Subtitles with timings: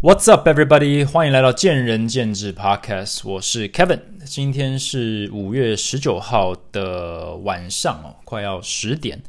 [0.00, 1.04] What's up, everybody？
[1.04, 3.98] 欢迎来到见仁见智 Podcast，我是 Kevin。
[4.24, 9.20] 今天是五月十九号的晚上哦，快要十点。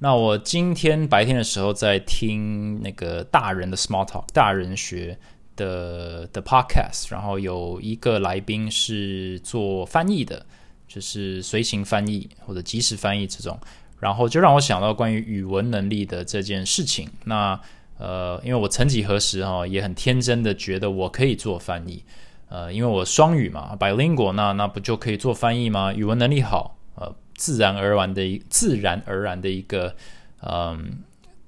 [0.00, 5.16] 那我今天白天的时候在听那个大人的 Small Talk，大人学
[5.54, 10.44] 的的 Podcast，然后有一个来宾是做翻译的，
[10.88, 13.56] 就是随行翻译或者即时翻译这种，
[14.00, 17.08] 然后就让我想到关于语文能力的这件事情。
[17.26, 17.60] 那
[17.98, 22.04] 呃，因为我曾几何时哈也很天真的觉得我可以做翻译，
[22.50, 25.94] 呃，因为我双语嘛，bilingual，那那不就可以做翻译吗？
[25.94, 29.96] 语文能力好，呃，自然而然的一自然而然的一个
[30.42, 30.98] 嗯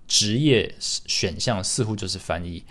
[0.06, 2.64] 职业选项似乎就是翻译。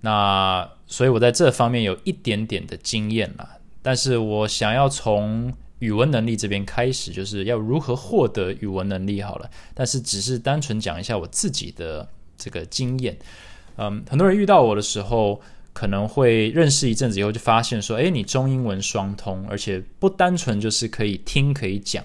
[0.00, 12.08] 那所以我在这方面有一点点的经验啦，但是我想要从语文能力这边开始，就是要如何获得语文能力好了，但是只是单纯讲一下我自己的。
[12.38, 13.18] 这个经验，
[13.76, 15.40] 嗯，很多人遇到我的时候，
[15.72, 22.04] 可能会认识一阵子以后，就发现说，诶，你中英文双通，而且不单纯就是可以听可以讲，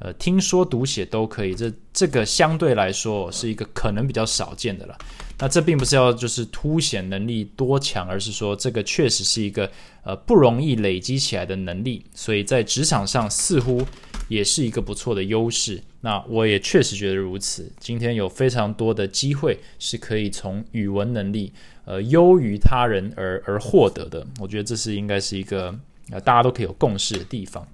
[0.00, 4.98] 呃，听说读写都可以，这这个相对来说是一个可能比较少见的了。
[5.38, 9.70] 那这并不是要就是凸显能力多强，而是说这个确实是一个
[10.02, 13.86] 呃不容易累积起来的能力，所以在职场上似乎。
[14.28, 15.82] 也是一个不错的优势。
[16.00, 17.70] 那我也确实觉得如此。
[17.78, 21.52] 今天有非常多的机会是可以从语文能力
[21.84, 24.26] 呃优于他人而而获得的。
[24.40, 25.74] 我觉得这是应该是一个
[26.10, 27.66] 呃大家都可以有共识的地方。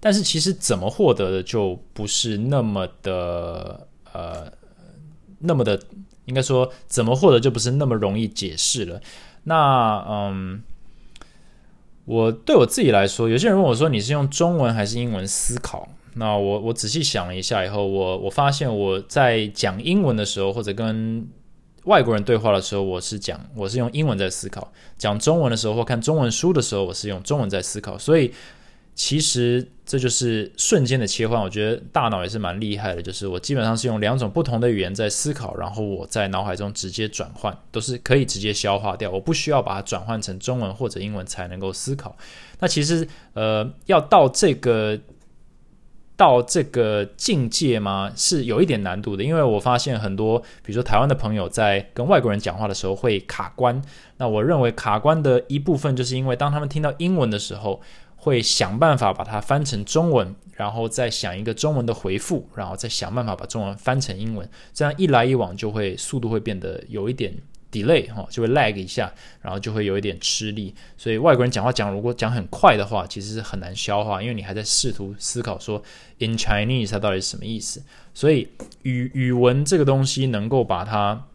[0.00, 4.52] 但是其实怎么获得的就不是那么的呃
[5.38, 5.80] 那么的
[6.26, 9.00] 应该说怎么获得就不是那么容易解释了。
[9.44, 10.62] 那嗯。
[12.04, 21.26] 我对我自己来说，有些人问我说：“你是用中文还是英文思考？”那我我仔细想了一下以后，我我发现我在讲英文的时候，或者跟
[21.84, 24.62] 外国人对话的时候，我是讲我是用英文在思考；
[24.96, 27.98] 讲中文的时候或看中文书的时候，我是用中文在思考。
[27.98, 28.32] 所以。
[28.94, 33.02] 其实这就是瞬间的切换，我觉得大脑也是蛮厉害的。
[33.02, 42.16] 就是我基本上是用两种不同的语言在思考，然后我在脑海中直接转换，都是可以直接消化掉，我不需要把它转换成中文或者英文才能够思考。
[42.60, 44.96] 那其实呃，要到这个
[46.16, 48.12] 到这个境界吗？
[48.14, 53.82] 是有一点难度的，因为我发现很多，比如说台湾的朋友在跟外国人讲话的时候会卡关。
[54.18, 57.82] 那我认为卡关的一部分，就是因为当他们听到英文的时候。
[58.24, 67.34] 会想办法把它翻成中文，然后再想一个中文的回复，然后再想办法把中文翻成英文，这样一来一往就会速度会变得有一点
[67.70, 70.74] delay 哈，就会 lag 一下，然后就会有一点吃力。
[70.96, 75.82] 所以外国人讲话讲如果讲很快的话，其实是很难消化，因为你还在试图思考说
[76.20, 77.82] in Chinese 它到底是什么意思。
[78.14, 78.48] 所以
[78.84, 81.26] 语语文这个东西能够把它。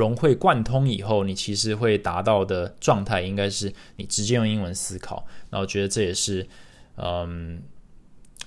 [0.00, 5.26] 融会贯通以后，你其实会达到的状态，应该是你直接用英文思考。
[5.50, 6.46] 那我觉得这也是，
[6.96, 7.62] 嗯，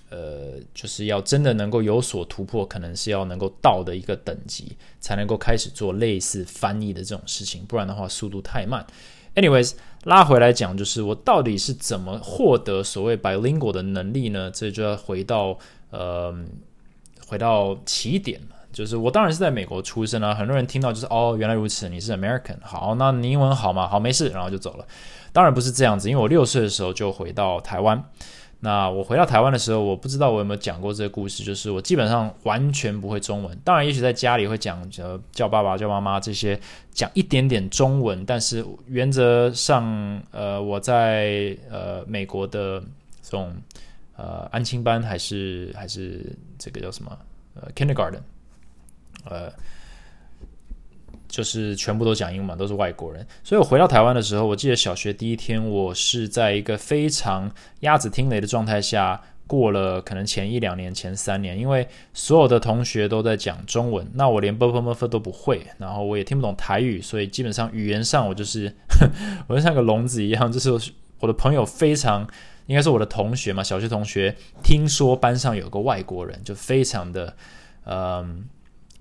[0.09, 7.63] 呃，就是要真的能够有所突破，可能是要能够到的一个等级，才能够开始做类似翻译的这种事情。
[7.65, 8.85] 不然的话，速度太慢。
[9.35, 14.51] Anyways，拉回来讲，就是我到底是怎么获得所谓 bilingual 的能力呢？
[14.51, 15.57] 这就要回到，
[15.89, 16.35] 呃，
[17.27, 18.41] 回到起点。
[18.73, 23.87] 就是我当然是在美国出生啊，很多人听到就是哦，原来如此，你是 American，好，那你英文好吗？
[23.87, 24.85] 好，没事，然后就走了。
[25.31, 28.03] 当然不是这样子，因为我六岁的时候就回到台湾。
[28.59, 33.57] 那我回到台湾的时候，我不知道我有没有讲过这个故事，就是我基本上完全不会中文。
[33.61, 36.57] 当然，也许在家里会讲叫叫爸爸、叫妈妈这些，
[36.91, 39.83] 讲一点点中文，但是原则上，
[40.31, 42.79] 呃，我在呃美国的
[43.21, 43.53] 这种
[44.15, 47.11] 呃安亲班还是还是这个叫什么
[47.55, 48.21] 呃 Kindergarten。
[49.25, 49.51] 呃，
[51.27, 53.25] 就是全部都讲英文，都是外国人。
[53.43, 68.73] 所以我回到台湾的时候，我记得小学第一天，我是在一个非常鸭子听雷的状态下过了，可能前一两年、前三年，因为所有的同学都在讲中文，那我连 b b m f 都不会，然后我也听不懂台语，所以基本上语言上我就是，
[69.47, 70.51] 我就像个聋子一样。
[70.51, 70.71] 就是
[71.19, 72.27] 我的朋友非常，
[72.67, 77.35] 应该是我的同学嘛，小学同学，听说班上有个外国人，就非常的，
[77.85, 78.45] 嗯。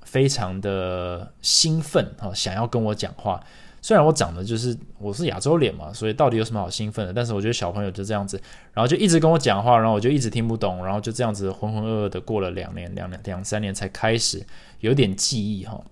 [0.04, 3.43] 非常的兴奋啊，想要跟我讲话。
[3.84, 7.12] 虽然我长得就是我是亚洲脸嘛，所以到底有什么好兴奋的？
[7.12, 8.40] 但是我觉得小朋友就这样子，
[8.72, 14.46] 然后就一直跟我讲话，然后我就一直听不懂，然后就这样子浑浑噩噩的过了两年、两两两三年才开始
[14.78, 15.82] 有点记忆哈。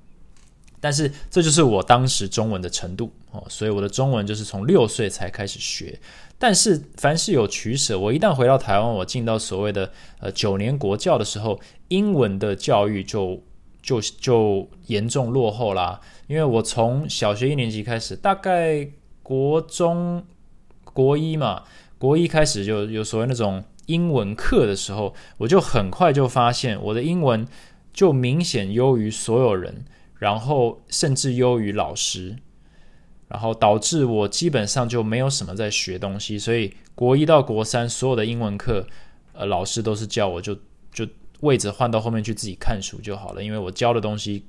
[0.78, 5.98] 但是这就是我当时中文的程度哦，所以我的中文就是从六岁才开始学。
[6.38, 9.90] 但是凡是有取舍，我一旦回到台湾，我进到所谓的
[10.20, 11.58] 呃九年国教的时候，
[11.88, 13.42] 英文的教育就。
[13.82, 16.00] 就就严重落后啦。
[16.26, 18.88] 因为我从小学一年级开始，大概
[19.22, 20.24] 国中
[20.84, 21.64] 国一嘛，
[21.98, 27.46] 国一开始就有所谓那种英文课的时候，我就很快就发现我的英文
[27.92, 29.84] 就明显优于所有人，
[30.18, 32.36] 然后甚至优于老师，
[33.28, 36.38] 然后导致我基本上就没有什么在学东西。
[36.38, 38.86] 所以国一到国三所有的英文课，
[39.32, 40.54] 呃，老师都是叫我就
[40.92, 41.06] 就
[41.40, 44.46] 位置换到后面去自己看书就好了，因为我教的东西，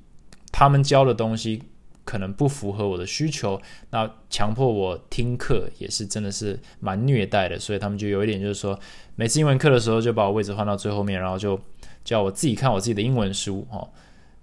[0.50, 1.62] 他们教的东西。
[2.04, 8.76] 可能不符合我的需求，那强迫我听课也是真的是蛮虐待的，所以他们就有一点就是说，
[9.14, 11.58] 每次英文课的时候就把我位置换到最后面，然后就
[12.02, 13.88] 叫我自己看我自己的英文书哦，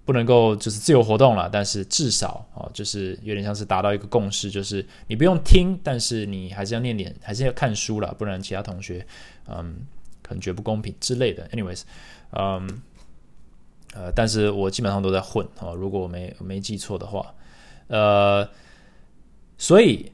[0.06, 9.06] 不能够就是自由活动了，但是至少哦，就是有点像是达到一个共识，就是你不用听，但是你还是要念点，还是要看书了，不然其他同学
[9.50, 9.86] 嗯
[10.22, 11.46] 可能觉不公平之类的。
[11.50, 11.82] Anyways，
[12.32, 12.82] 嗯
[13.96, 17.34] 呃，但是我基本上都在混哦，如果我没没记错的话。
[17.88, 18.48] 呃，
[19.58, 20.12] 所以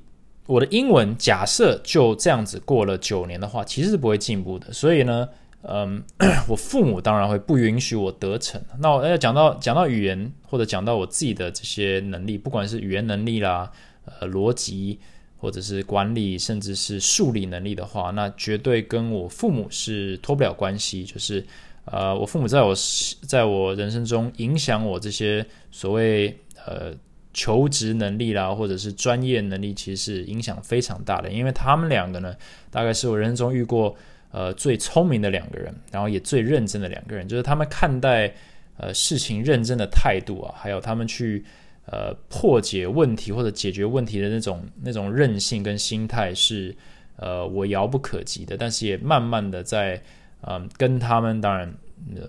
[0.47, 4.71] 我的英文假设就这样子过了九年的话，其实是不会进步的。
[4.71, 5.27] 所以呢，
[5.63, 6.01] 嗯，
[6.47, 8.61] 我父母当然会不允许我得逞。
[8.79, 13.69] 那我要讲到讲到语言，或者讲到我自己的这些能力，不管是语言能力啦，
[14.05, 14.99] 呃，逻辑，
[15.37, 21.03] 或者是管理，甚至是数理能力的话，那绝对跟我父母是脱不了关系。
[21.03, 21.45] 就是
[21.85, 22.73] 呃，我父母在我
[23.21, 26.93] 在我人生中影响我这些所谓呃。
[27.37, 31.29] 求职能力啦，或者是专业能力，其实是影响非常大的。
[31.29, 32.33] 因为他们两个呢，
[32.71, 33.93] 大概是我人生中遇过
[34.31, 37.27] 呃最聪明的两个人，然后也最认真的两个人。
[37.27, 38.33] 就是他们看待
[38.77, 41.43] 呃事情认真的态度啊，还有他们去
[41.87, 46.73] 呃破解问题或者解决问题的那种那种韧性跟心态，是
[47.17, 48.55] 呃我遥不可及的。
[48.55, 50.01] 但是也慢慢的在
[50.47, 51.73] 嗯跟他们当然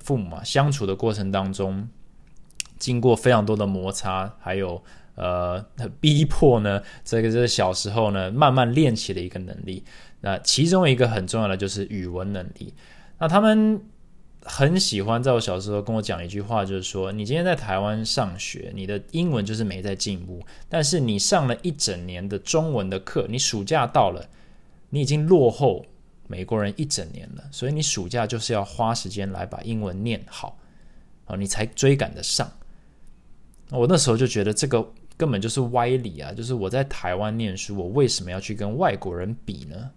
[0.00, 1.88] 父母嘛相处的过程当中。
[2.78, 4.82] 经过非常多的摩擦，还有
[5.14, 5.64] 呃
[5.98, 9.82] 逼迫呢，这个是小时候呢慢慢练起的一个能力。
[10.20, 12.74] 那其中一个很重要的就是语文能力。
[13.18, 13.80] 那他们
[14.42, 24.28] 很喜欢在我小时候跟我讲一句话，就是说：你今天在台湾上学，你的英文就是没在进步，但是你上了一整年的中文的课，你暑假到了，
[24.90, 25.86] 你已经落后
[26.28, 30.58] 美国人一整年了，所以你暑假就是要花时间来把英文念好
[31.26, 32.50] 啊，你才追赶得上。
[33.70, 36.32] 我那时候就觉得这个根本就是歪理啊！
[36.32, 39.90] 就是我在台湾念书，我为什么要去跟外国人比呢？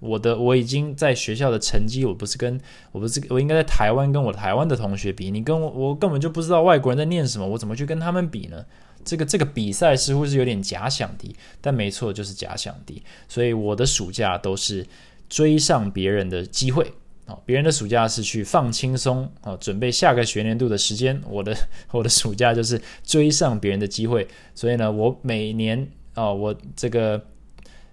[0.00, 2.60] 我的我已经在学校的成绩，我不是跟
[2.92, 5.30] 我不是我应该在台湾跟我台湾的同学比。
[5.30, 8.64] 你跟我我根本就不知道外国人在念什么，我怎么去跟他们比呢？
[9.04, 13.02] 这个这个比赛似乎是有点假想敌，但没错，就是假想敌。
[13.26, 14.86] 所以我的暑假都是
[15.28, 16.92] 追上别人的机会。
[17.26, 21.20] 哦，别人的暑假是去放轻松哦，准备下个学年度的时间。
[21.28, 21.54] 我的
[21.92, 24.26] 我的暑假就是追上别人的机会。
[24.54, 27.22] 所以呢，我每年哦，我这个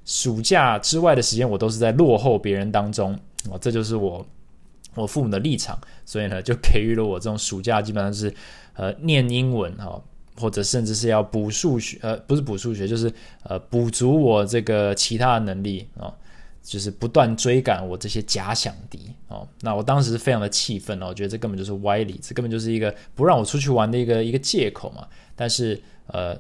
[0.06, 3.14] 暑假之外的时间，我都是在落后别人当中
[3.52, 3.58] 哦。
[3.60, 4.26] 这就是我
[4.94, 5.78] 我父母的立场。
[6.06, 8.34] 所以呢，就给予了我这种暑假基本上是
[8.76, 10.02] 呃念英文哈，
[10.40, 13.12] 或者甚至是要补数学呃，不是补数学，就是
[13.44, 16.14] 呃补足我这个其他的能力啊。
[16.66, 25.08] 就是不断追赶我这些假想敌哦，那我当时是非常的气愤哦，我觉得这根本就是歪理，这根本就是一个不让我出去玩的一个一个借口嘛。
[25.36, 26.36] 但是呃，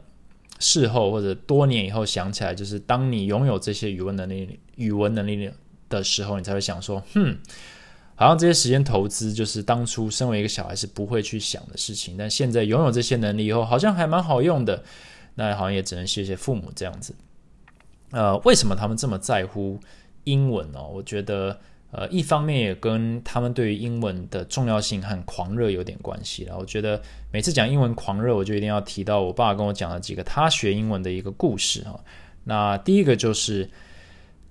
[0.59, 5.51] 事后或者多年以后想起来，就是当你拥有这些语文能力、语文能力
[5.87, 7.37] 的时候，你才会想说，哼，
[8.15, 14.83] 好像这些时间投资就是当初身为一个小孩是不会去想的事情，但现在拥有这些能力以后，好像还蛮好用的。
[15.35, 17.13] 那好像也只能谢谢父母这样子。
[18.11, 19.79] 呃，为什么他们这么在乎？
[20.25, 21.59] 英文哦，我觉得
[21.91, 26.57] 呃，一方面也跟他们对于英文的重要性和狂热有点关系了。
[26.57, 27.01] 我觉得
[27.31, 31.97] 每次讲英文狂热，我就一定要提到我爸跟我讲了几个他学英文的一个故事哈。
[32.43, 33.69] 那第一个就是，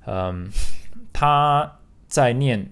[0.07, 0.49] 嗯，
[1.13, 1.71] 他
[2.09, 2.71] 在念，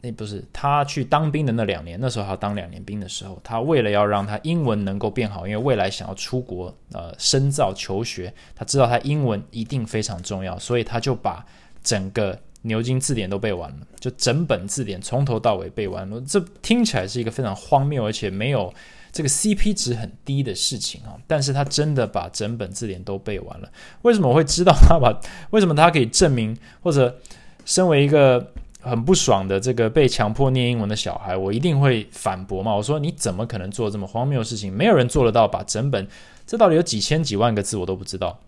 [0.00, 11.44] 那不是他去当兵的那两年，那时候他当两年兵的时候，他为了要让他英文能够变好，因为未来想要出国呃深造求学，他知道他英文一定非常重要，所以他就把
[11.88, 16.20] 整个牛津字典都背完了，就整本字典从头到尾背完了。
[16.26, 18.70] 这听起来是一个非常荒谬，而且没有
[19.10, 21.16] 这个 CP 值很低的事情啊！
[21.26, 23.72] 但是他真的把整本字典都背完了。
[24.02, 25.18] 为什么我会知道他把？
[25.48, 26.54] 为什么他可以证明？
[26.82, 27.18] 或者
[27.64, 28.52] 身为一个
[28.82, 32.74] 很不爽的这个被强迫念英文的小孩，我一定会反驳嘛？
[32.74, 34.70] 我说你怎么可能做这么荒谬的事情？
[34.70, 36.06] 没有人做得到把整本，
[36.46, 38.38] 这到底有几千几万个字我都不知道，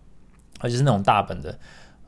[0.58, 1.58] 而且是那种大本的。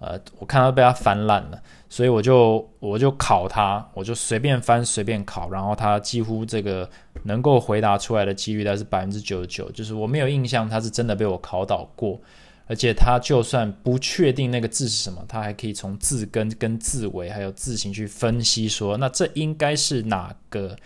[0.05, 6.91] 呃，我看到被他翻烂了，所以我就我就考他，我就随便翻随便考，然后他几乎这个
[7.23, 12.21] 能够回答出来的几率大概是百分之九十九，就是我没有印象他是真的被我考倒过，
[12.67, 20.77] 而且他就算不确定那个字是什么，他还可以从字根跟字尾还有字形去分析说，那这应该是哪个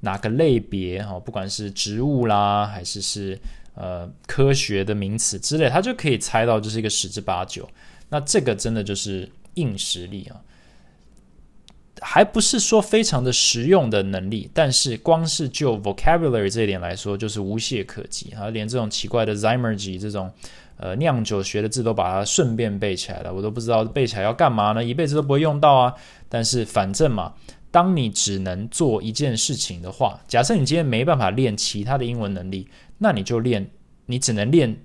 [0.00, 3.38] 哪个类别哈，不管是植物啦还是是
[3.76, 7.68] 呃科学的名词之类，他就可以猜到这是一个十之八九。
[8.10, 10.42] 那这个真的就是硬实力啊，
[12.00, 18.48] 还不是说非常的实用的能力，但是光是就 vocabulary 这一点来说，就是无懈可击啊！
[18.48, 20.32] 连这种奇怪的 Zymergy 这种
[20.76, 24.82] 呃酿酒学的字都把它顺便背起来了，我都不知道背起来要干嘛呢？
[24.82, 25.94] 一辈子都不会用到啊！
[26.28, 27.34] 但是反正嘛，
[27.70, 33.70] 当你只能做一件事情的话，假设你今天没办法练其他的英文能力，那你就练，
[34.06, 34.76] 你只能练。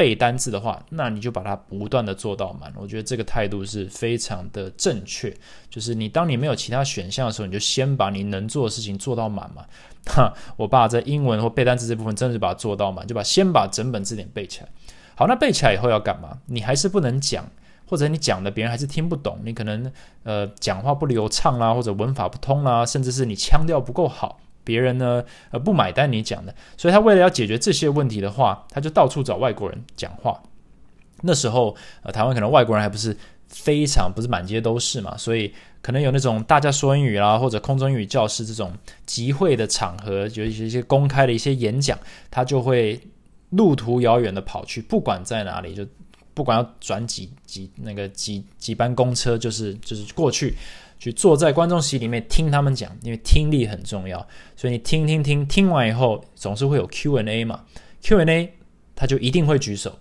[0.00, 2.72] 背单词的话，那你就把它不断的做到满。
[2.74, 5.30] 我觉得这个态度是非常的正确。
[5.68, 9.62] 就是你当你没有其他选项的时候，你就先把你能做的事情做到满嘛。
[10.06, 14.68] 哈，我爸在英文或背单词这部分，真的是把它做到满，就把先把整本字典背起来。
[15.14, 16.38] 好，那背起来以后要干嘛？
[16.46, 17.44] 你还是不能讲，
[17.86, 19.38] 或者你讲的别人还是听不懂。
[19.44, 19.92] 你可能
[20.22, 24.40] 呃讲话不流畅啦，或者文法不通啦，甚至是你腔调不够好。
[24.64, 30.40] 别人呢，呃，不买单你讲的，所以他为了要解决这些问题的话，他就到处找外国人讲话。
[31.22, 33.16] 那时候，呃，台湾可能外国人还不是
[33.48, 35.52] 非常，不是满街都是嘛，所以
[35.82, 38.72] 可能有那种大家说英语啦，或者空中英语教室这种
[39.04, 41.98] 集会的场合，有一些一些公开的一些演讲，
[42.30, 43.00] 他就会
[43.50, 45.86] 路途遥远的跑去，不管在哪里，就
[46.32, 50.54] 不管要转几几那个几几班公车，就是就是过去。
[51.00, 57.64] 去坐在观众席里面听他们讲，因为听力很重要，所以你听听听，听完以后总是会有 Q&A 嘛
[58.02, 58.52] ，Q&A
[58.94, 59.98] 他就一定会举手，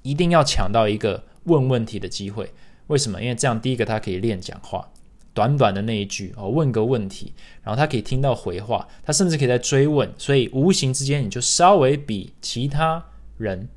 [0.00, 2.50] 一定要抢到一个问问题的机会。
[2.86, 3.20] 为什么？
[3.20, 4.90] 因为这样第一个他可以练讲话，
[5.34, 13.04] 短短的那一句哦，问个问题，然后他可以听到回话，他甚至可以再追问，所以无形之间你就稍微比其他
[13.36, 13.68] 人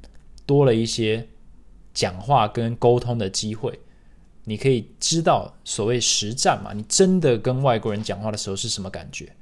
[0.45, 1.27] 多了一些
[1.93, 3.77] 讲话跟沟通的机会。
[4.45, 6.73] 你可以知道所谓实战嘛？
[6.73, 9.33] 你真的跟外国人讲话的时候是什么感觉？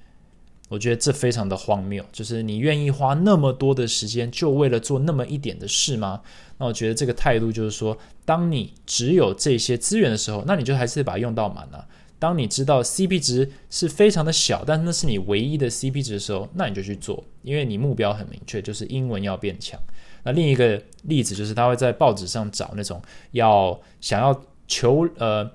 [0.69, 6.21] 我觉得这非常的荒谬，就是你愿意花那么多的时间，就为了做那么一点的事吗？
[6.59, 11.85] 那我觉得这个态度就是说，当你只有这些资源的时候，那你就还是把它用到满了。
[12.17, 19.77] 当你知道 CP 值是非常的小，但那是你唯一的 CP 值的时候，那你就去做，因为你目标很明确，就是英文要变强。
[20.23, 24.41] 那另一个例子就是他会在报纸上找那种要想要。
[24.71, 25.51] 求呃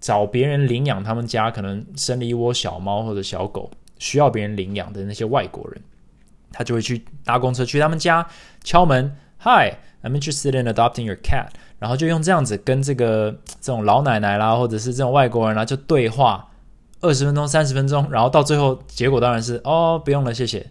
[0.00, 3.68] 找别人领养他们家可能生了一窝小猫或者小狗，
[3.98, 5.82] 需要别人领养的那些外国人，
[6.52, 8.24] 他就会去搭公车去他们家
[8.62, 11.48] 敲门，Hi，I'm interested in adopting your cat，
[11.80, 16.48] 然后就用这样子跟这个这种老奶奶啦，或者是这种外国人啦，就对话
[17.00, 20.64] 二十分钟、三十分钟，然后到最后结果当然是哦不用了，谢谢，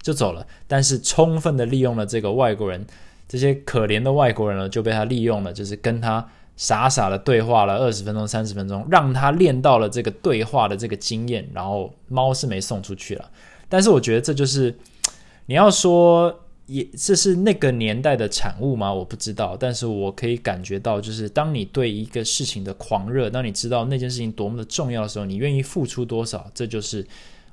[0.00, 0.46] 就走了。
[0.66, 2.86] 但是充分的利用了这个外国人，
[3.28, 6.26] 这些可怜的外国人呢就被他利用了，就是跟他。
[6.56, 13.30] 傻傻的对话了二十分钟、三十分钟，让他练到了这个对话的这个经验，然后猫是没送出去了。
[13.68, 14.74] 但是我觉得这就是
[15.46, 16.34] 你要说
[16.66, 18.92] 也这是那个年代的产物吗？
[18.92, 27.06] 我不知道，但是我可以感觉到，就是当你对一个事情的狂热，当你知道那件事情多么的重要的时候，你愿意付出多少，这就是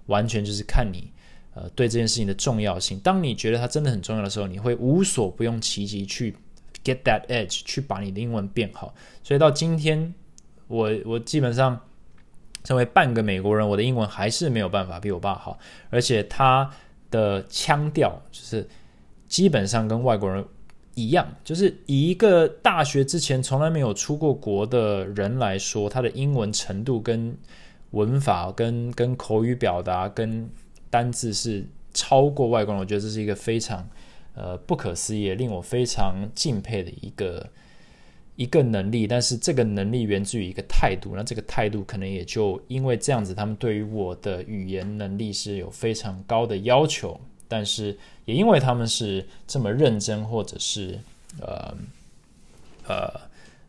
[0.05, 1.11] 完全就是看你
[1.53, 2.97] 呃对这件事情的重要性。
[2.99, 6.35] 当你觉得它真的很重要的时候，你会无所不用其极去。
[6.83, 8.93] Get that edge，去把你的英文变好。
[9.23, 10.13] 所以到今天，
[10.67, 11.79] 我我基本上
[12.61, 15.57] 成为半个美国人，我的英文还是没有办法比我爸好。
[15.89, 16.69] 而且他
[17.09, 18.67] 的腔调就是
[19.29, 20.43] 基本上跟外国人
[20.95, 27.37] 一样，就是以一个大学之前从来没有出过国的人来说，他的英文程度跟
[27.91, 30.49] 文法、跟跟口语表达、跟
[30.89, 32.81] 单字是超过外国人。
[32.81, 33.87] 我觉得这是一个非常。
[34.35, 37.49] 呃，不可思议，令我非常敬佩的一个
[38.35, 50.99] 一个能力，但是这个能力源自于一个态度，那这个态度可能也就因为这样子，他们对于我的语言能力是有非常高的要求，但是也因为他们是这么认真，或者是
[51.39, 51.77] 呃
[52.87, 53.21] 呃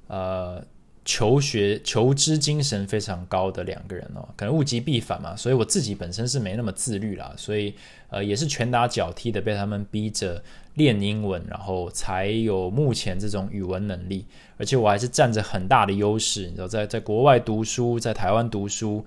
[0.08, 0.64] 呃。
[1.04, 7.74] 求学、求知精神非常高的两个人哦，可能物极必反嘛，所以我自己本身是没那么自律啦，所以
[8.08, 10.42] 呃也是拳打脚踢的被他们逼着
[10.74, 14.24] 练英文，然后才有目前这种语文能力，
[14.56, 19.04] 而且我还是占着很大的优势，你知道，在在国外读书，在台湾读书，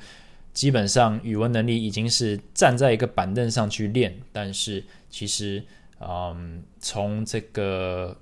[0.54, 5.64] 基本上语文能力已经是站在一个板凳上去练，但是其实
[6.00, 8.16] 嗯，从这个。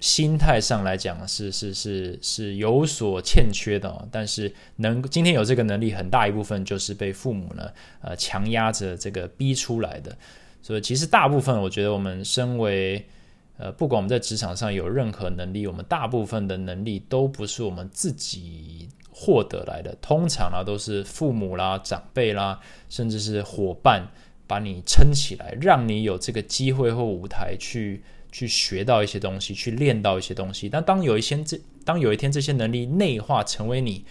[0.00, 7.68] 心态上来讲是是是是有所欠缺的，但是能今天有这个能力，很大一部分就是被父母呢
[8.00, 10.16] 呃强压着这个逼出来的。
[10.62, 13.04] 所以其实大部分，我觉得我们身为
[13.56, 24.06] 呃，不管我们在职场上有任何能力，我们大部分的能力都不是我们自己获得来的，通常啊都是父母啦、长辈啦，甚至是伙伴
[24.46, 28.00] 把你撑起来，让你有这个机会或舞台去。
[28.30, 30.68] 去学到一些东西，去练到一些东西。
[30.68, 34.04] 但当有一些这，当有一天这些能力内化成为你，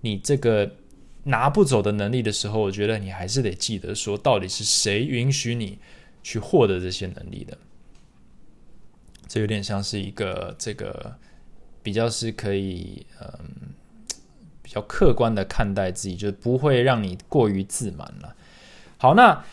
[0.00, 0.76] 你这个
[1.24, 5.78] 拿不走的能力的时候，我觉得你还是得记得说，到底是谁允许你
[6.22, 7.58] 去获得这些能力的？
[9.28, 11.14] 这有点像是一个这个
[11.82, 13.28] 比较是可以嗯
[14.62, 18.34] 比较客观的看待自己，就是不会让你过于自满了。
[18.96, 19.44] 好，那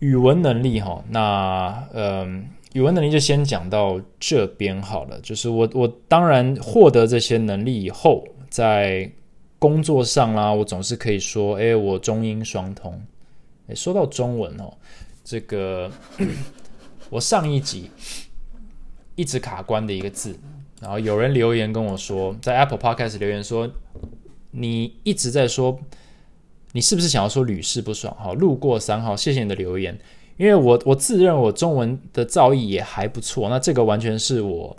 [0.00, 2.48] 语文能力哈，那嗯。
[2.74, 5.18] 语文能力就先讲到这边好了。
[5.20, 9.10] 就是我，我当然获得这些能力以后，在
[9.60, 13.00] 工作上啦，我总是可以说，哎，我中英双通。
[13.68, 14.74] 哎，说到中文哦，
[15.22, 15.88] 这个
[17.10, 17.88] 我上一集
[19.14, 20.36] 一直卡关的一个字，
[20.80, 23.70] 然后有人留言跟我说，在 Apple Podcast 留言说，
[24.50, 25.78] 你一直在说，
[26.72, 28.12] 你是不是想要说屡试不爽？
[28.18, 29.96] 好，路过三号，谢谢你的留言。
[30.36, 34.76] 因为我我自认我中文的造诣也还不错，那这个完全是我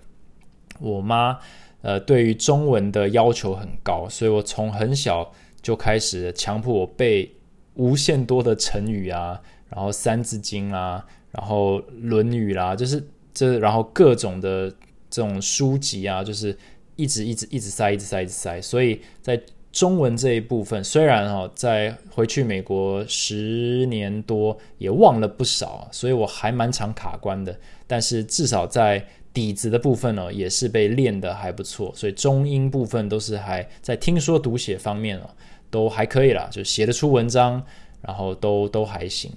[0.79, 1.37] 我妈
[1.81, 5.31] 呃对于中文的要求很高，所以我从很小
[5.61, 7.31] 就开始强迫我背
[7.75, 13.01] 无限多的成语啊，然后三字经啊，然后论语啦，就是
[13.33, 14.69] 这然后各种的
[15.09, 16.57] 这种书籍啊，就是
[16.95, 19.41] 一直一直一直塞一直塞一直塞，所以在。
[19.75, 27.53] 中文这一部分虽然哈，在回去美国十年多也忘了不少，所以我还蛮常卡关的。
[27.85, 31.91] 但是至少在底子的部分呢，也是被练的还不错。
[31.93, 35.29] 所以中英部分都是还在听说读写方面哦，
[35.69, 37.61] 都还可以啦，就写得出文章，
[38.01, 39.29] 然后都都还行。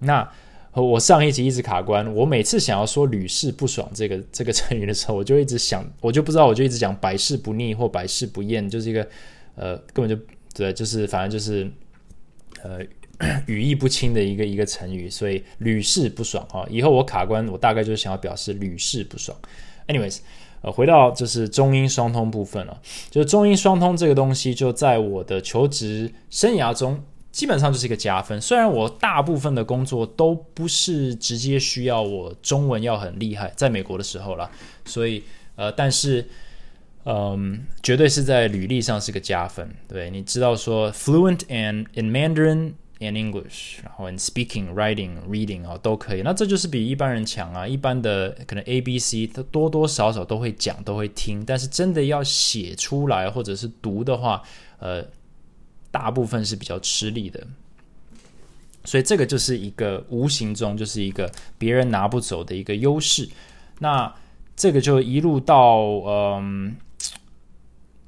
[0.00, 0.30] 那
[0.74, 9.08] 我上一集一直卡关，我每次想要说屡试不爽这个这个成语的时候，我就一直想，我就不知道，我就一直讲百试不腻或百试不厌，就是一个。
[9.60, 10.16] 呃，根本就
[10.54, 11.68] 对，就是反正就是，
[12.62, 12.78] 呃，
[13.46, 16.64] 语义不清的一个一个成语，所以屡试不爽啊。
[16.70, 19.36] 以后我卡关，我大概就是想要表示屡试不爽。
[19.88, 20.18] Anyways，
[20.62, 28.40] 呃，回到就是中英双通部分了，就是中英双通这个东西，就在我的求职生涯中，基本上就是一个加分。
[28.40, 34.48] 虽然我大部分的工作都不是直接需要我中文要很厉害，在美国的时候了，
[34.84, 35.24] 所以
[35.56, 36.24] 呃，但是。
[37.04, 39.74] 嗯，绝对是在履历上是个加分。
[39.88, 46.20] 对，你知道说 fluent and in Mandarin and English，然后 in speaking, writing, reading 哦都可以。
[46.20, 47.66] 那这就是比一般人强啊。
[47.66, 54.42] 一般的可能 A、B、C 它多多少少都会讲，都会听，但是真的要写出来或者是读的话，
[54.78, 55.02] 呃，
[55.90, 57.46] 大部分是比较吃力的。
[58.84, 63.26] 所以这个就是一个无形中就是一个别人拿不走的一个优势。
[63.78, 64.14] 那
[64.54, 66.76] 这个就一路到嗯。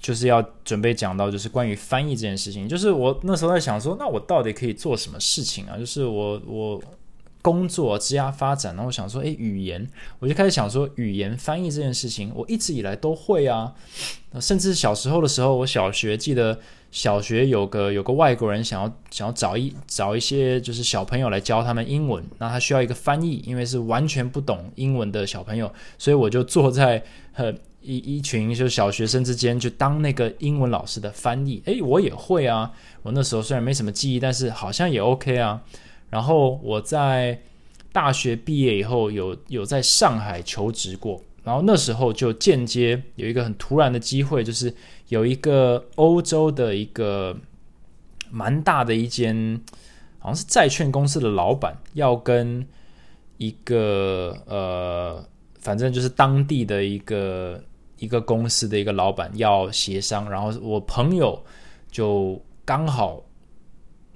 [0.01, 2.67] 就是要准备讲到，就是关于翻译这件事情。
[2.67, 5.77] 就是我那时候在想说，那我到底可以做什么事情啊？
[5.77, 6.83] 就是我我
[7.43, 9.87] 工作、职业发展，然后我想说，诶，语言，
[10.19, 13.75] 我就开始想说，语言翻译这件事情，我一直以来都会啊。
[14.41, 16.59] 甚至小时候的时候，我小学记得
[16.91, 27.59] 小学有个有个外国人想要想要找一找一些就是小朋友来教他们英文，那他需要一个翻译，因为是完全不懂英文的小朋友，所以我就坐在很。
[27.83, 32.71] 一一群就小学生之间就当那个英文老师的翻译，诶，我也会啊。
[33.03, 35.63] 我那时候虽然没什么记忆，但是好像也 OK 啊。
[36.11, 37.41] 然后我在
[37.91, 44.75] 大学毕业以后，有有在上海求职过，然后那时候就间接有一个很突然的机会，就是
[45.09, 47.35] 有一个欧洲的一个
[48.31, 49.59] 蛮大的一间
[50.19, 52.67] 好像是债券公司的老板要跟
[53.39, 55.25] 一个呃，
[55.61, 57.59] 反正就是当地的一个。
[58.01, 61.41] 一个公司的一个老板要协商，然后我朋友
[61.93, 63.23] 就刚好，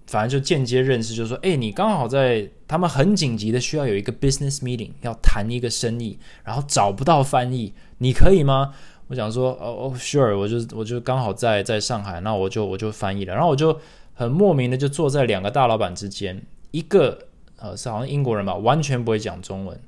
[0.07, 8.75] 反正就间接认识，就说：“哎，你刚好在他们很紧急的需要有一个 business meeting，要谈一个生意，然后找不到翻译，你可以吗？”
[9.09, 13.79] 我想说：“哦哦，sure，我就我就刚好在在上海，那我就我就翻译了。”然后我就
[14.15, 17.19] 很莫名的就坐在两个大老板之间，一个
[17.59, 19.79] 呃是好像英国人吧，完全不会讲中文。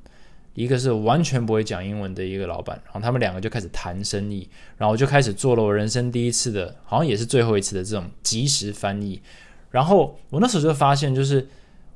[0.57, 9.21] 一个是完全不会讲英文的一个老板，然后他们两个就开始谈生意，然后我就开始做了我人生第一次的，好像也是最后一次的这种即时翻译。
[9.71, 11.47] 然后我那时候就发现，就是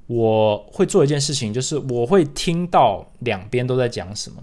[0.07, 4.42] 我会做一件事情，就是我会听到两边都在讲什么，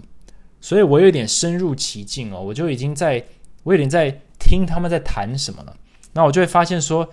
[0.60, 3.24] 所以我有点深入其境哦，我就已经在，
[3.62, 5.76] 我有点在听他们在谈什么了。
[6.14, 7.08] 那我就会发现说，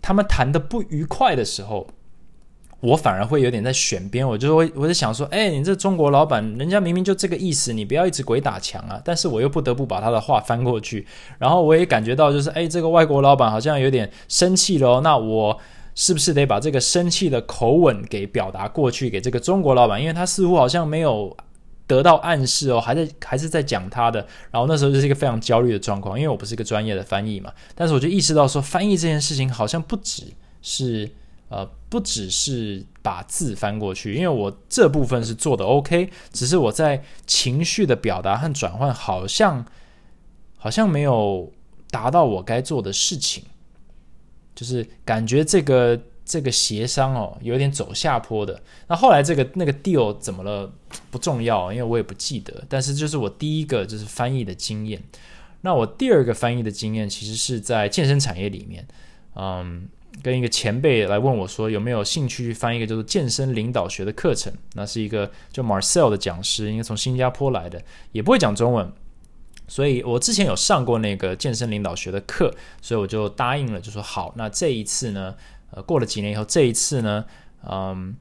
[0.00, 1.88] 他们谈的不愉快的时候，
[2.86, 4.26] 我反而会有点在选边。
[4.26, 9.00] 我就会，我在想说，哎，你这中国老板，人家明明就这个意思，你不要一直鬼打墙啊！
[9.04, 11.06] 但是我又不得不把他的话翻过去，
[11.38, 15.00] 然后我也感觉到，就是哎，这个外国老板好像有点生气了。
[15.00, 15.58] 那我
[15.94, 20.00] 是不是得把这个生气的口吻给表达过去给这个中国老板？
[20.00, 21.36] 因为他似乎好像没有。
[21.88, 24.18] 得到暗示哦，还在还是在讲他的，
[24.50, 30.24] 然后那时候就是一个非常焦虑的状况，因为我不是一个专业的翻译嘛，但是我就意识到说，翻译这件事情好像不只
[30.62, 31.08] 是
[31.48, 39.64] 呃，不只是把字翻过去，因为我这部分是做的 OK，只是我在情绪的表达和转换好像
[40.56, 41.52] 好像没有
[41.90, 43.44] 达到我该做的事情，
[44.54, 46.00] 就是感觉这个。
[46.28, 48.60] 这个协商哦，有点走下坡的。
[48.88, 50.68] 那后来这个那个 deal 怎么了？
[51.08, 52.64] 不重要，因为我也不记得。
[52.68, 55.00] 但是就是我第一个就是翻译的经验。
[55.60, 58.84] 那我第二个翻译的经验，其实是在健身产业里面。
[59.36, 59.88] 嗯，
[60.22, 64.52] 跟一个前辈来问我说，有没有兴趣去翻一个叫做健身领导学的课程？
[64.74, 68.92] 那是一个叫 Marcel 的讲师，应该从新加坡来的，也不会讲中文。
[69.68, 74.32] 所以我之前有上过那个健身领导学的课，所以我就答应了，就说好。
[74.36, 75.34] 那这一次呢？
[75.72, 77.24] 呃，过了几年以后，这一次呢，
[77.68, 78.16] 嗯，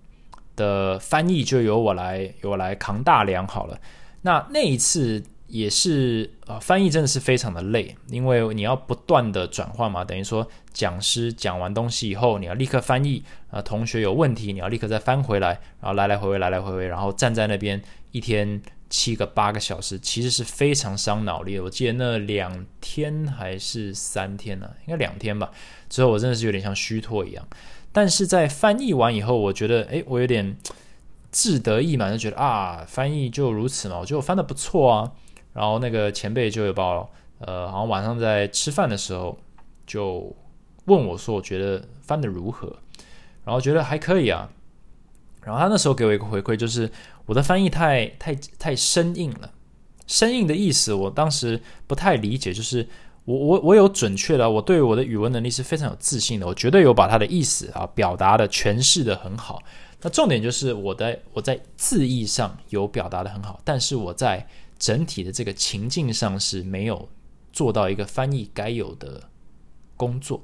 [0.55, 3.79] 的翻译就由我来，由我来扛大梁好了。
[4.23, 5.23] 那那一次
[5.57, 21.63] 也是，呃，翻译真的是非常的累，因为你要不断的转换嘛，等于说讲师讲完东西以后，你要立刻翻译，啊，同学有问题，你要立刻再翻回来，然后来来回回，来来回回，然后站在那边一天七个八个小时，其实是非常伤脑力的。
[21.63, 25.49] 我记得那两天还是三天呢，应该两天吧。
[25.87, 27.47] 之后我真的是有点像虚脱一样，
[27.93, 30.57] 但是在翻译完以后，我觉得诶，我有点
[31.31, 35.13] 志得意满，就觉得啊，翻译就如此嘛，我觉得我翻的不错啊。
[35.55, 39.35] 然后那个前辈就有报，呃，好像晚上在吃饭的时候
[39.87, 40.31] 就
[40.85, 42.67] 问我说，我觉得翻的如何？
[43.43, 44.47] 然后觉得还可以啊。
[45.41, 46.91] 然后他那时候给我一个回馈，就是
[47.25, 49.49] 我的翻译太太太生硬了。
[50.05, 52.87] 生硬的意思，我当时不太理解，就是。
[53.25, 59.59] 我我我有准确的，我对我的语文能力是非常有自信的，我绝对有把它的意思啊表达的诠释的很好。
[60.03, 64.47] 那重点就是我的我在字义上有表达的很好，但是我在
[64.85, 67.09] 整体的这个情境上是没有
[67.51, 69.29] 做到一个翻译该有的
[69.97, 70.43] 工作。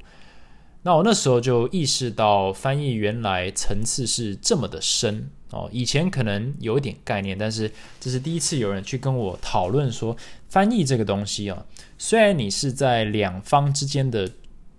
[0.81, 10.17] 那我那时候就意识到翻译原来层次是这么的深哦，以前可能有点概念，但是这是第一次有人去跟我讨论说
[10.49, 11.63] 翻译这个东西啊。
[11.99, 14.27] 虽然你是在两方之间的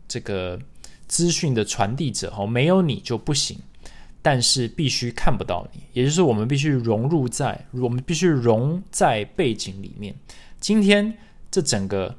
[0.08, 0.58] 这个
[1.06, 3.60] 资讯的传递者哦，没有你就不行，
[4.22, 10.14] 但是必须看不到你，也就是我们必须融入在，我们必须融在背景里面。
[10.60, 11.12] 今天
[11.50, 12.16] 这整个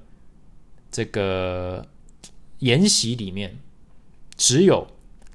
[0.91, 1.83] 这个
[2.59, 3.57] 研习里面，
[4.35, 4.85] 只有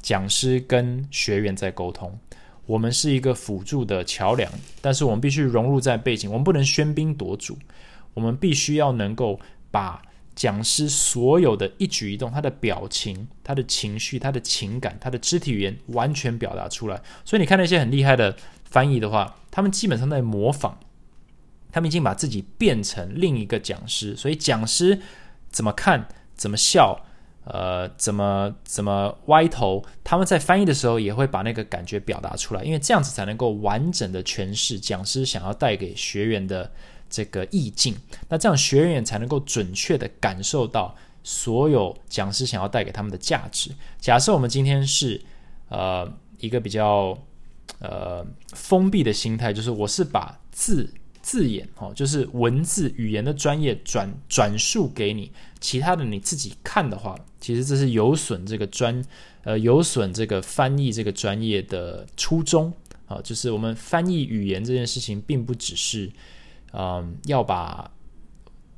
[0.00, 2.16] 讲师跟学员在沟通，
[2.66, 7.58] 我们是一个辅助的桥梁，但是我们必须融入在背景，我们不能喧宾夺主，
[8.14, 9.40] 我们必须要能够。
[9.70, 10.00] 把
[10.38, 17.02] 讲师所有的一举一动，他的表情、他的情绪、他的情感、他的肢体语言完全表达出来。
[17.24, 20.74] 所以你看那些很厉害的翻译的话，他们基本上在模仿，
[21.72, 24.14] 他们已经把自己变成另一个讲师。
[24.14, 25.00] 所以讲师
[25.50, 27.04] 怎么看、怎么笑、
[27.42, 36.70] 呃，怎么怎么歪头，他们在翻译的时候也会把那个感觉表达出来，因为这样子才能够完整的诠释讲师想要带给学员的。
[37.10, 37.94] 这个意境，
[38.28, 43.70] 那这样学员也才能够准确的感受到所有讲师想要带给他们的价值。
[43.98, 45.20] 假设我们今天是
[45.68, 47.18] 呃一个比较
[47.80, 50.88] 呃封闭的心态，就是我是把字
[51.20, 59.04] 字眼哦，就是文字语言的专业转转述给你，其他的你自己看的话，其实这是有损这个专
[59.44, 62.72] 呃有损这个翻译这个专业的初衷
[63.06, 66.10] 啊，就是我们翻译语言这件事情，并不只是。
[66.72, 67.90] 嗯，要把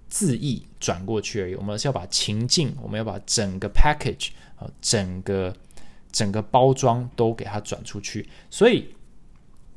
[0.09, 1.55] 字义转过去而已。
[1.55, 5.55] 我们是要把情境，我们要把整个 package 啊，整个
[6.11, 8.29] 整个包装都给它转出去。
[8.51, 8.95] 所以，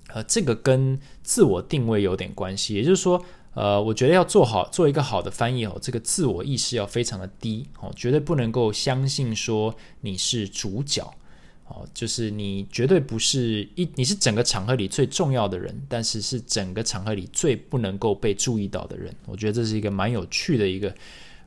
[0.07, 2.75] 呃，这个跟自我定位有点关系。
[2.75, 3.23] 也就是说，
[3.53, 11.13] 呃，我觉得要做好做一个好的翻译哦，这个自我意识要非常的低哦，绝对不能够相信说你是主角。
[11.65, 19.15] 哦，就是你绝对不是一，你是整个场合里最重要的人，但是是整个场合里最不能够被注意到的人。
[19.25, 20.93] 我觉得这是一个蛮有趣的一个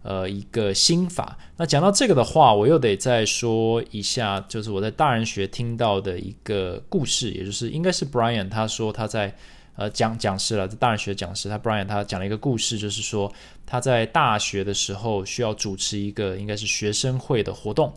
[0.02, 1.38] 呃一个心法。
[1.58, 9.36] 那讲到这个的话，我又得再说一下，就是我在大人学听到的一个故事，也就是应该是 Brian 他说他在
[9.76, 13.30] 呃讲讲师了，大人学讲师，他 Brian 他讲了一个故事，就是说
[13.66, 17.92] 他在大学的时候需要主持一个应该是学生会的活动，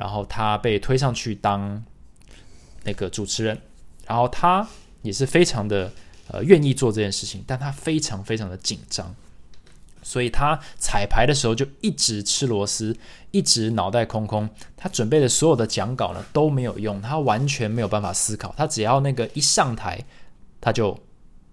[0.00, 1.84] 然后他被推上去当
[2.84, 3.60] 那个主持人，
[4.06, 4.66] 然后他
[5.02, 5.92] 也是非常的
[6.28, 9.14] 呃愿意做这件事情，但他非常非常的紧张。
[10.02, 12.96] 所以他彩排的时候就一直吃螺丝，
[13.30, 14.48] 一直脑袋空空。
[14.74, 18.54] 他准备的所有的讲稿呢都没有用，他完全没有办法思考。
[18.56, 20.02] 他只要那个一上台，
[20.62, 20.98] 他就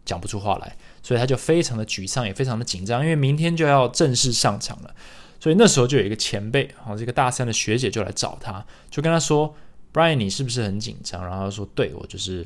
[0.05, 4.95] 讲不出话来，所以他就非常的沮丧，也非常的紧张，因为明天就要正式上场了。
[5.39, 9.53] 所以那时候就有一个前辈，好，这个大三的学姐就来找他，就跟他说
[9.93, 12.45] ：“Brian，你是不是很紧张？”然后他说：“对，我就是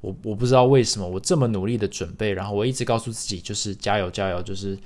[0.00, 4.78] 我，我不知道为什么我这么努力的准备，然后我一直告诉自己就是加油加油，就是。”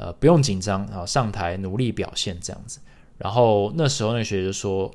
[0.00, 2.78] 呃，不用紧张啊，上台努力表现这样子。
[3.16, 4.88] 然后那时候那学姐就说：“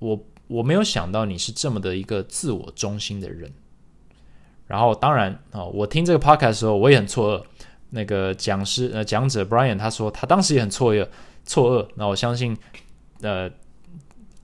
[0.00, 3.48] 我我没有想到你是这么的一个自我中心的人。”
[4.66, 7.44] 然后当然啊，我听这个 podcast 的时候我也很错愕。
[7.90, 11.06] 那个讲师呃讲者 Brian 他说他当时也很错愕
[11.50, 11.88] 错愕。
[11.96, 12.56] 那我相信
[13.22, 13.50] 呃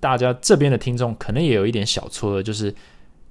[0.00, 2.74] 大家这边的听众可能也有一点小错愕，就是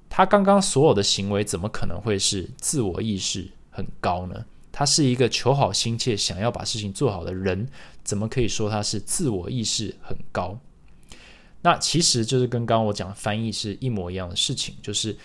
[0.08, 4.46] 他刚刚所有的行为怎么可能会是自我意识很高呢？
[4.72, 7.68] 他是一个求好心切、想要把事情做好的人，
[8.02, 10.58] 怎么可以说他是自我意识很高？
[11.62, 15.16] 那其实就是跟刚刚我讲的翻译是一模一样的事情，就是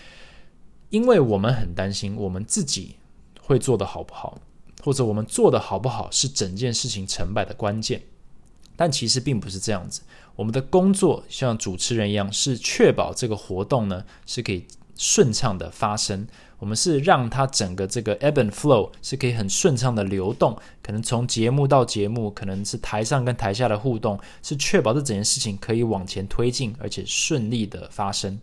[0.90, 2.96] 因为我们很担心我们自己
[3.40, 4.38] 会做的好不好，
[4.82, 8.02] 或者我们做的好不好是整件事情成败的关键，
[8.82, 10.00] 但其实并不是这样子。
[10.34, 14.66] 我们的工作像主持人一样，是确保这个活动呢是可以
[14.96, 16.26] 顺畅的发生。
[16.58, 28.36] 我们是让它整个这个 ebb and flow 是可以很顺畅的流动，可能从节目到节目，可能是台上跟台下的互动，是确保这整件事情可以往前推进，而且顺利的发生。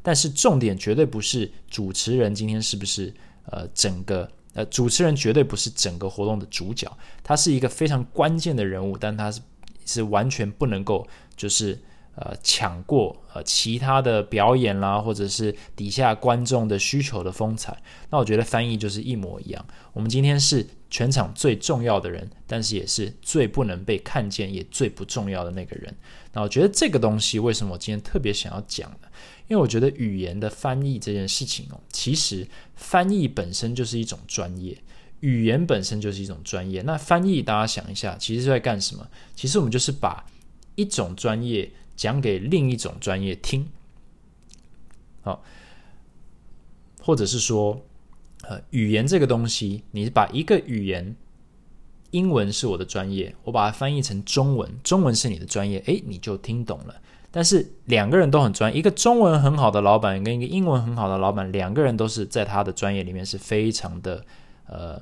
[0.00, 3.12] 但是重点绝对不是主持人今天是不是
[3.46, 6.88] 呃整个呃主持人绝对不是整个活动的主角，
[7.24, 9.40] 他是一个非常关键的人物，但他是
[9.84, 11.78] 是完全不能够就是。
[12.14, 17.74] 呃，抢过呃其他的表演啦，或者是底下观众的需求的风采，
[18.10, 19.66] 那我觉得翻译就是一模一样。
[19.94, 25.96] 我们今天是全场最重要的人，但是也是最不能被看见，也最不重要的那个人。
[26.34, 29.08] 那我觉得这个东西为什么我今天特别想要讲呢？
[29.48, 34.76] 因为我觉得语言的翻译这件事情哦，其实翻译本身就是一种专业，
[35.22, 36.82] 语言本身就是一种专业。
[36.82, 39.04] 那翻译大家想一下，其实是在干什么？
[39.34, 40.24] 其实我们就是把
[40.76, 41.68] 一种专业。
[41.94, 43.68] 讲给另一种专业听，
[45.20, 45.44] 好，
[47.00, 47.80] 或者是说，
[48.42, 51.14] 呃，语言这个东西，你把一个语言，
[52.10, 57.00] 英文是我的专业，我把它翻译成中文，中文是你的专业，诶，你就听懂了。
[57.30, 64.24] 但是两个人都很专，一个中文很好的老板跟一个英文很好的老板，两个人都是在他的专业里面是非常的
[64.72, 65.00] 呃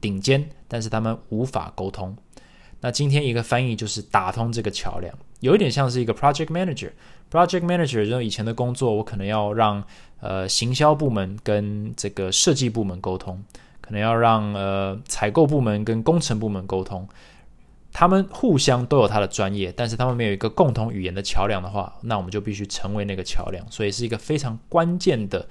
[0.00, 2.16] 顶尖，但是他们无法沟通。
[2.80, 6.90] 那今天一个翻译就是打通这个桥梁，有一点像是一个 project manager。
[7.30, 9.82] project manager 就是以前的工作，我可能要让
[10.20, 13.42] 呃行销部门跟这个设计部门沟通，
[13.80, 17.08] 可能要让呃采购部门跟工程部门沟通，
[17.92, 25.48] 他们互相都有他的专业，但是他们没有一个共同语言的桥梁的话，那我们就必须成为那个桥梁，所以是一个非常关键的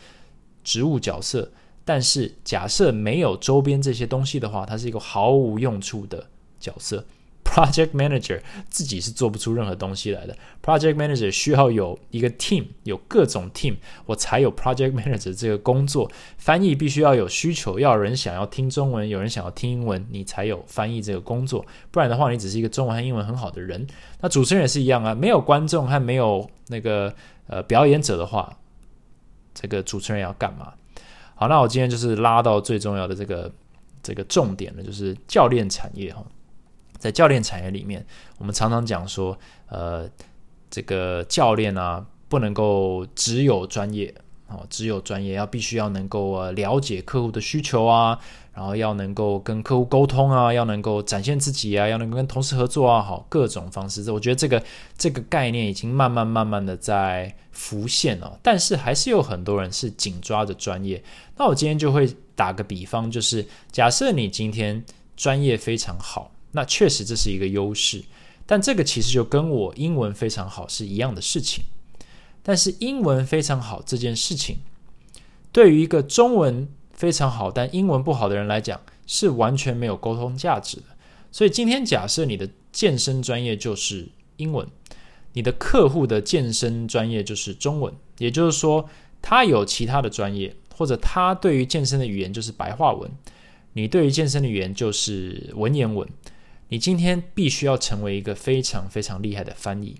[0.63, 1.49] 职务角色。
[1.83, 6.27] 但是假设没有周边这些东西的话，它是一个毫无用处的
[6.59, 7.05] 角色。
[7.43, 8.39] Project Manager
[8.69, 10.33] 自己是做不出任何东西来的。
[10.63, 16.09] Project Manager 需要有一个 team，有各种 team，我才有 Project Manager 这个工作。
[16.37, 21.65] 翻译必须要有需求，要有人想要听中文，有人想要听英文，你才有翻译这个工作。
[21.89, 23.85] 不然的话，你只是一个中文和英文很好的人。
[24.21, 27.13] 那主持人也是一样啊，没有观众和没有那个
[27.47, 28.57] 呃表演者的话，
[29.53, 30.71] 这个主持人要干嘛？
[31.41, 33.51] 好，那我今天就是拉到最重要的这个
[34.03, 36.23] 这个重点了，就是教练产业哈。
[36.99, 38.05] 在教练产业里面，
[38.37, 39.35] 我们常常讲说，
[39.67, 40.07] 呃，
[40.69, 44.13] 这个教练啊，不能够只有专业
[44.51, 48.19] 哦，只有专业，要必须要能够呃了解客户的需求啊，
[48.53, 54.11] 然后要能够跟客户沟通啊，要能够展现自己啊，要能够跟同事合作啊，好，各种方式。
[54.11, 54.63] 我觉得这个
[54.97, 61.03] 这个概念已经慢慢慢慢的在浮现了，但是还是有很多人是紧抓着专业。
[61.37, 64.83] 那我今天就会打个比方，就是假设你今天
[65.15, 66.31] 专业非常好。
[66.53, 68.03] 那确实这是一个优势，
[68.45, 71.63] 但这个其实就跟我英文非常好是一样的事情。
[72.43, 74.57] 但是英文非常好这件事情，
[75.51, 80.83] 对于一个中文非常好但英文不好的人来讲，是完全没有沟通价值的。
[81.31, 84.67] 所以今天假设你的健身专业就是英文，
[85.33, 88.89] 你的客户的健身专业就是中文，也就是说
[89.21, 93.09] 他有其他的专业，或者他对于健身的语言就是白话文，
[93.73, 96.07] 你对于健身的语言就是文言文。
[96.69, 99.97] 你今天必须要成为一个非常非常厉害的翻译，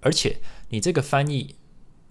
[0.00, 0.36] 而且
[0.68, 1.54] 你这个翻译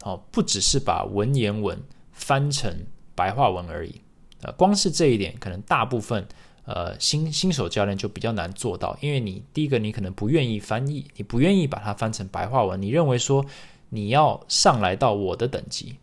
[0.03, 2.73] 哦，不只是把文言文翻成
[3.13, 4.01] 白话文而已。
[4.41, 6.27] 呃，光是这一点，可能大部分
[6.65, 13.45] 呃新新手教练就比较难做到，因为你第一个，你可能不愿意翻译，你不愿意把它翻成白话文，你认为说
[13.89, 15.97] 你要上来到我的等级，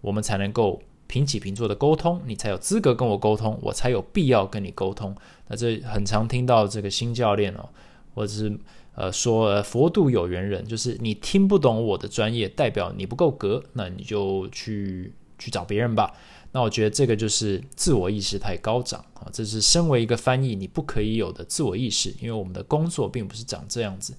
[0.00, 0.82] 我们才能够。
[1.10, 5.16] 平起平坐的沟通，你才有资格跟我沟通，我才有必要跟你沟通。
[5.46, 7.66] 那这很常听到这个新教练哦，
[8.14, 8.54] 或者是
[8.98, 16.12] 呃说佛度有缘人，就是你听不懂我的专业，代表你不够格，那你就去去找别人吧。
[16.50, 24.14] 那我觉得这个就是自我意识太高涨啊，这是身为一个翻译你不可以有的自我意识，因为我们的工作并不是长这样子。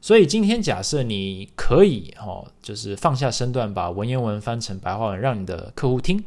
[0.00, 6.22] 所以今天假设你可以哦，就是放下身段，把文言文翻成白话文，让你的客户听，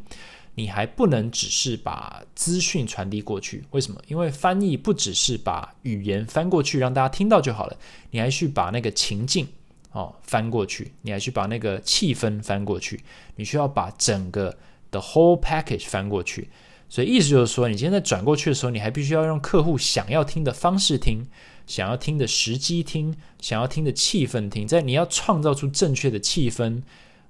[0.55, 3.63] 你还不能只是把资讯传递过去。
[3.71, 4.01] 为什么？
[4.07, 7.77] 因为翻译不只是把语言翻过去让大家听到就好了，
[8.11, 9.47] 你还去把那个情境
[9.91, 13.01] 哦翻过去，你还去把那个气氛翻过去，
[13.35, 14.57] 你需要把整个
[14.91, 16.49] 的 whole package 翻过去。
[16.89, 21.27] 所以意思就是说，你今天在转过去的时候，你还必须要用客户想要听的方式听。
[21.67, 26.81] 想要听的时机听，想要听的气氛听，在你要创造出正确的气氛，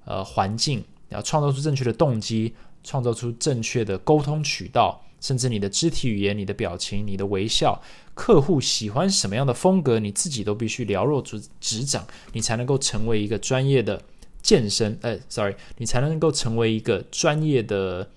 [0.06, 7.82] 呃，环境，要创造出正确的动机，创造出正确的沟通渠道，甚至你的肢体语言、你的表情、你的微笑，
[8.14, 14.02] 客户喜欢什么样的风格，你自己都必须了若指指掌，你才能够成为一个专业的
[14.42, 18.10] 健身，呃，sorry，你才能够成为一个专业的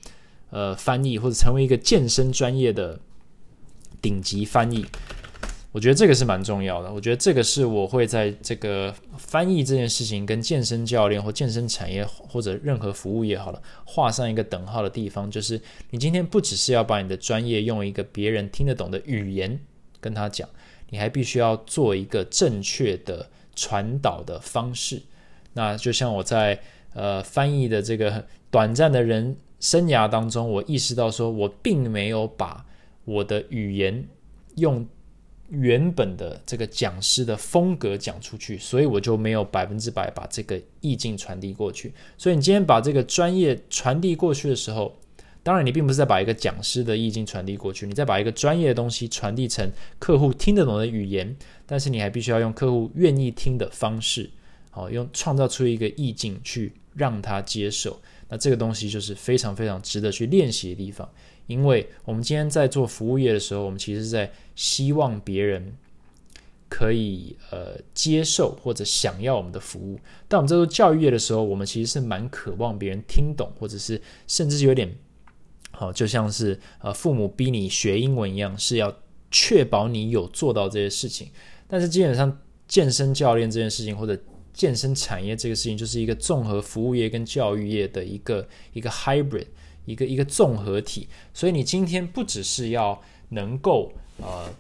[0.51, 2.99] 呃翻译，或者成为一个健身专业的
[4.01, 4.87] 顶级翻译。
[5.75, 6.93] 我觉得这个是蛮重要的。
[6.93, 15.61] 我觉得这个是我会在这个翻译这件事情跟健身教练或健身产业或者任何服务业好了画上一个等号的地方，就是
[15.91, 19.59] 你今天不只是要把你的专业用一个别人听得懂的语言
[20.01, 20.49] 跟他讲，
[20.91, 25.03] 你还必须要做一个正确的传导的方式。
[25.55, 26.57] 那就像我在
[26.93, 32.65] 呃翻译的这个短暂的人生涯当中，我意识到说我并没有把
[33.05, 34.07] 我的语言
[34.55, 34.87] 用。
[35.55, 41.93] 原本的这个讲师的风格讲出去，所以我就没有百分之百把这个意境传递过去。
[42.19, 44.97] 所以你今天把这个专业传递过去的时候，
[45.43, 51.37] 当然你并不是在把一个讲师的意境传递过去，你在把一个专业的东西传递成客户听得懂的语言，
[51.67, 54.31] 但是你还必须要用客户愿意听的方式，
[54.71, 58.01] 好，用创造出一个意境去让他接受。
[58.29, 61.09] 那这个东西就是非常非常值得去练习的地方。
[61.47, 65.75] 因为我们今天在做服务业的时候，我们其实是在希望别人
[66.69, 69.99] 可以呃接受或者想要我们的服务。
[70.27, 74.91] 但我们在做教育业的时候，我们其实是蛮渴望别人听懂，或者是甚至是有点
[75.71, 78.97] 好，就像是呃父母逼你学英文一样，是要
[79.31, 81.29] 确保你有做到这些事情。
[81.69, 84.19] 但是基本上健身教练这件事情，或者
[84.53, 89.47] 健身产业这个事情，就是一个综合服务业跟教育业的一个一个 hybrid。
[89.85, 94.53] 一个一个综合体，所以你今天不只是要能够呃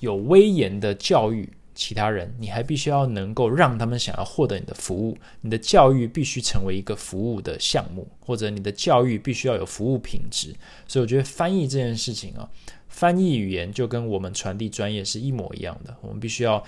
[0.00, 5.16] 有威严的教育其他人，你还必须要能够让他们想要获得你的服务。
[5.40, 10.54] 你的教育必须成为一个服务的项目，或者你的教育必须要有服务品质。
[10.86, 12.48] 所以我觉得翻译这件事情啊，
[12.88, 15.96] 翻译语言就跟我们传递专业是一模一样的。
[16.00, 16.62] 我们必须要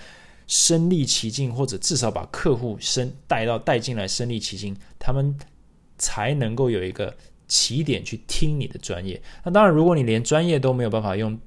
[0.45, 5.37] 身历其境，或者至少把客户身带到带进来，身历其境，他们
[5.97, 7.15] 才能够有一个。
[7.47, 11.39] 起点去听你的专业，那当然，如果你连专业都没有办法用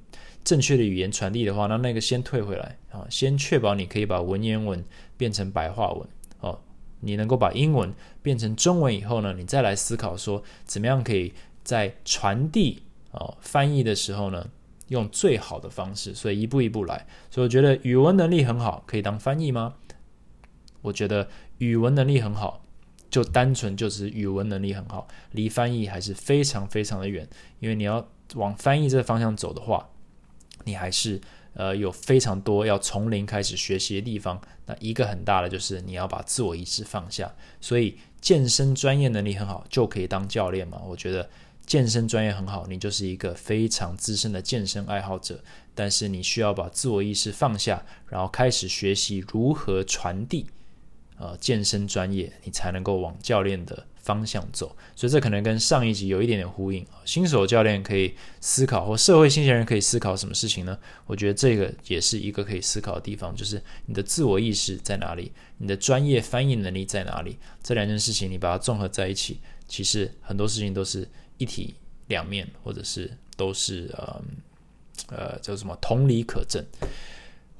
[0.43, 4.83] 正确的语言传递的话，那那个先退回来啊，先确保你可以把文言文
[5.15, 6.07] 变成白话文
[6.39, 6.59] 哦，
[7.01, 11.33] 你能够把英文变成中文以后呢，你再来思考说怎么样可以
[11.63, 14.49] 在传递哦翻译的时候呢，
[14.87, 17.05] 用最好的方式，所以一步一步来。
[17.29, 19.75] 所以我觉得语文能力很好可以当翻译吗？
[20.81, 22.65] 我觉得语文能力很好。
[23.11, 27.27] 就单纯就是语文能力很好，离翻译还是非常非常的远。
[27.59, 29.89] 因为你要往翻译这个方向走的话，
[30.63, 31.19] 你还是
[31.53, 34.41] 呃有非常多要从零开始学习的地方。
[34.65, 37.35] 那一个很大的就是你要把自我意识放下。
[37.59, 40.81] 所以健身专业能力很好就可以当教练嘛？
[40.87, 41.29] 我觉得
[41.65, 45.43] 健身专业很好，你就是一个非常资深的健身爱好者。
[45.75, 50.47] 但是你需要把自我意识放下，然后开始学习如何传递。
[51.21, 60.75] 呃，健身专业，你才能够往教练的方向走，所以这可能跟上一集有一点点呼应新手教练可以思考，或社会新鲜人可以思考什么事情呢？
[61.05, 67.37] 我觉得这个也是一个可以思考的地方，就是你的自我意识在哪里，你的专业翻译能力在哪里？
[67.61, 71.07] 这两件事情你把它综合在一起，其实很多事情都是
[71.37, 71.75] 一体
[72.07, 74.21] 两面，或者是都是呃
[75.09, 76.65] 呃叫什么同理可证。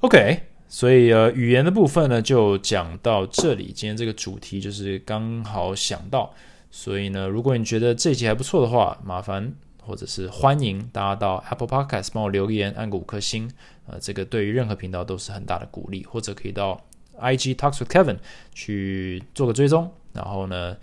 [0.00, 0.40] OK，
[0.72, 3.70] 所以呃语言的部分呢就讲到这里。
[3.74, 6.32] 今天这个主题就是刚好想到，
[6.70, 9.52] 所以呢，如果你觉得这集还不错的话，麻烦
[9.82, 13.50] 或者是欢迎大家到 Apple Podcast 帮我留言，按个五颗星。
[13.86, 16.82] 呃，这个对于任何频道都是很大的鼓励，或者可以到
[17.20, 18.16] IG Talks with Kevin
[18.54, 20.74] 去做个追踪，然后呢。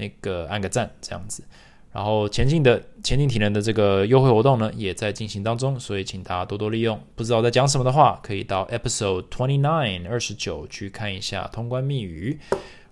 [0.00, 1.42] 那个按个赞这样子，
[1.90, 7.00] 然后前进的前进体能的这个优惠活动呢也在进行当中，所以请大家多多利用。
[7.16, 12.38] 不知道在讲什么的话，可以到 Episode Twenty Nine 二十九去看一下通关密语。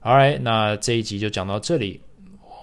[0.02, 2.00] Alright，那这一集就讲到这里，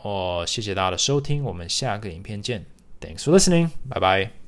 [0.04, 2.66] 我谢谢大家的收听，我们下个影片见。
[3.00, 4.43] Thanks for listening，拜拜。